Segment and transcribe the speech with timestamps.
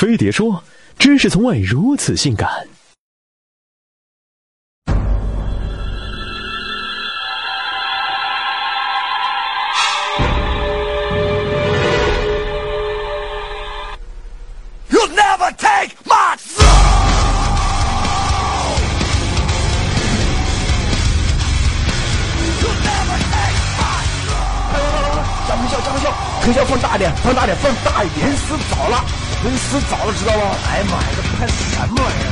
[0.00, 0.64] 飞碟说
[0.98, 2.48] ：“知识从外如此性感。”
[14.88, 16.64] You'll never take my soul!
[25.46, 26.10] 加微笑，加微笑，
[26.40, 29.04] 特效放大点，放大点，放大一点，人死早了，
[29.42, 30.42] 人死早就，知道了？
[30.68, 32.30] 哎呀妈呀，这拍什么玩意儿？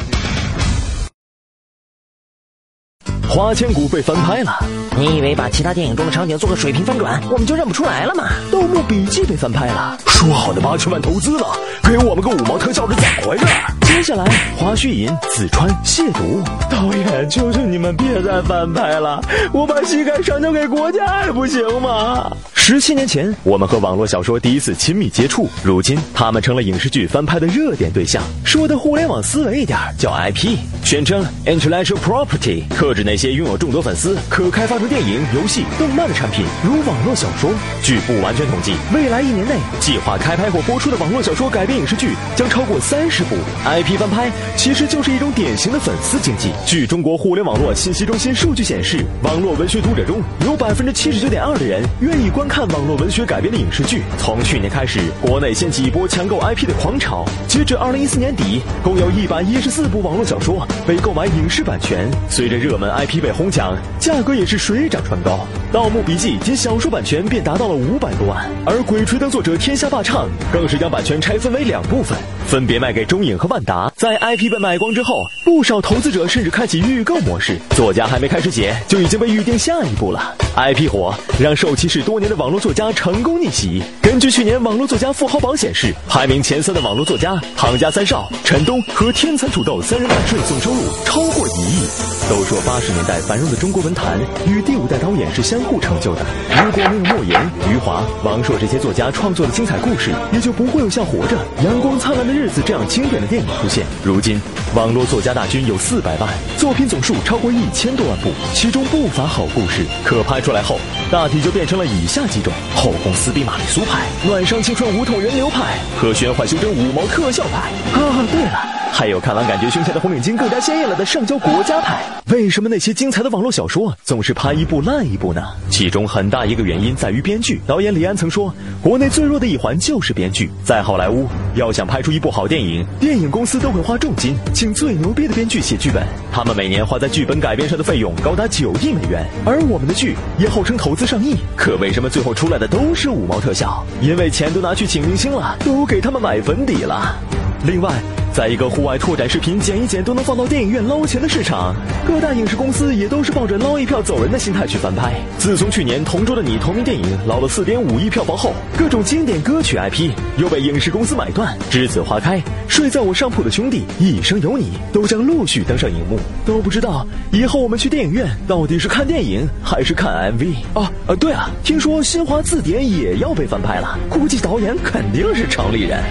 [3.30, 4.58] 花千骨被翻拍了，
[4.94, 8.24] 你以为把其他电影中的场景做个水平翻转，我们就认不出来了吗？
[8.52, 11.46] 《盗墓笔记》被翻拍了，说好的八千万投资呢，
[11.82, 13.46] 给我们个五毛特效是怎么回事？
[13.86, 14.24] 接下来，
[14.58, 19.22] 花絮引子川亵渎，导演，求求你们别再翻拍了，
[19.54, 22.30] 我把膝盖上交给国家还不行吗？
[22.68, 28.22] 十七年前，我们和网络小说第一次亲密接触，如今他们成了影视剧翻拍的热点对象。
[28.44, 30.54] 说的互联网思维一点，叫 IP，
[30.84, 37.50] 宣称 intellectual property，特指那些拥有众多粉丝、可开发出电影、游戏、动漫的产品，如网络小说。
[37.82, 43.36] 据不完全统计，未来一年内计划开拍或播出的网络小说改编影视剧将超过三十部。
[43.64, 46.50] IP 翻拍其实就是一种典型的粉丝经济。
[46.66, 54.02] 据中国互联网络信息中心数据显示，网络文学读者中有百分之七十九点二的人愿意观看看网络文学改编的影视剧。
[54.18, 57.24] 从去年开始，国内掀起一波抢购 IP 的狂潮。
[57.46, 62.10] 截至二零一四年底，共有一百一十四部网络小说被购买影视版权。
[62.28, 65.46] 随着热门 IP 被哄抢，价格也是水涨船高。
[65.72, 73.88] 《盗墓笔记》仅小说版权便达到了五百多万，而《鬼吹灯》作者天下霸唱更是将版权拆分为两部分，分别卖给中影和万达。
[73.94, 80.34] 在 IP 被买光之后，不少投资者甚至开启预购模式，作家还没开始写，就已经被预定下一部了。
[80.56, 83.82] IP 火让受歧视多年的网网络作家成功逆袭。
[84.00, 91.86] 根据去年网络作家富豪榜显示，排名前三的网络作家唐家三少、陈东和天蚕土豆三人版税总收入超过一亿。
[92.26, 96.24] 都说八十年代繁荣的中国文坛与第五代导演是相互成就的。
[96.64, 101.36] 如果没有莫言、余华、王朔这些作家创作的精彩故事，也就不会有像《活着》
[101.66, 103.84] 《阳光灿烂的日子》这样经典的电影出现。
[104.02, 104.40] 如今，
[104.74, 109.86] 网络作家大军有四百万，作品总数超过一千多万部，其中不乏好故事。
[110.04, 110.78] 可拍出来后，
[111.10, 117.70] 大体就变成了以下几种：后宫撕逼玛丽苏派、暖伤青春无痛人流派和玄幻修真五毛特效派。
[117.98, 118.58] 啊，对了。
[118.92, 122.02] 还有看完感觉胸前的红领巾更加鲜艳了的上交国家牌。
[122.30, 125.42] 为什么那些精彩的网络小说总是拍一部烂一部呢？
[125.70, 127.60] 其中很大一个原因在于编剧。
[127.66, 130.50] 导演李安曾说，国内最弱的一环就是编剧。
[130.64, 139.24] 在好莱坞，要想拍出一部好电影，电影公司都会花重金请最牛逼的编剧写剧本，他们每年花在剧本改编上的费用高达九亿美元。
[139.46, 143.84] 而我们的剧也号称投资上亿，可为什么最后出来的都是五毛特效？
[144.02, 147.16] 因为钱都拿去请明星了，都给他们买粉底了。
[147.64, 147.92] 另外。
[148.30, 151.74] 在一个户外拓展视频剪一剪都能放到电影院捞钱的市场，
[152.06, 155.14] 各大影视公司也都是抱着捞一票走人的心态去翻拍。
[155.38, 162.36] 自从去年《同桌的你》同名电影捞了四点五亿票房后，各种经典歌曲 IP 又被影视公司买断，《栀子花开》
[162.68, 166.16] 《睡在我上铺的兄弟》《一生有你》都将陆续登上荧幕。
[166.46, 170.92] 都不知道以后我们去电影院到底是看电影还是看 MV 啊？
[171.08, 176.04] 呃，对啊，听说《新华字典》也要被翻拍了，估计导演肯定是城里人。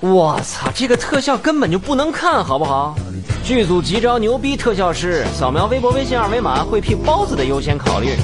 [0.00, 2.96] 我操，这个特效根本就不能看，好不好？
[3.44, 8.16] 剧组急招牛逼特效师，扫描微博、微信二维码会批包子的优先考虑。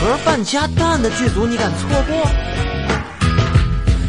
[0.00, 2.16] 盒饭加蛋的剧组你敢错过？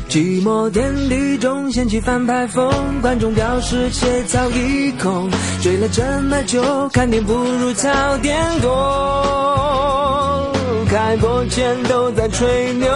[0.09, 2.71] 寂寞天地中掀起翻拍风，
[3.01, 5.29] 观众表示切早已空。
[5.61, 10.53] 追了这么久，看点不如早点多。
[10.87, 12.87] 开播前都在吹牛，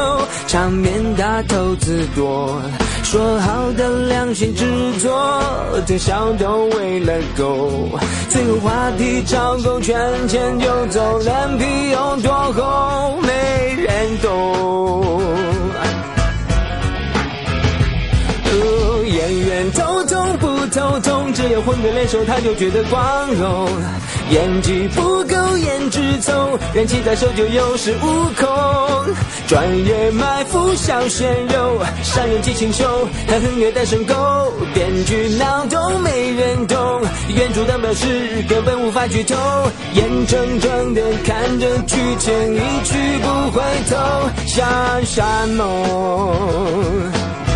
[0.47, 2.59] 场面大投资多。
[3.03, 4.65] 说好的良心制
[4.99, 5.11] 作，
[5.85, 7.89] 特效都为了狗，
[8.29, 9.97] 最后话题炒够，圈
[10.27, 15.21] 钱就走，脸皮有多厚，没人懂。
[19.05, 23.69] 演员头痛不头痛，只要混个脸熟，他就觉得光荣。
[24.29, 25.96] 演技不够，颜值
[26.73, 29.15] 人气在手就有恃无恐。
[29.47, 34.13] 专业埋伏小鲜肉，上演激情秀，他很虐待生狗。
[34.73, 37.01] 编剧脑洞没人懂，
[37.33, 39.35] 原著党表示根本无法剧透，
[39.93, 44.65] 眼睁睁的看着剧情一去不回头，下
[45.05, 47.46] 山梦。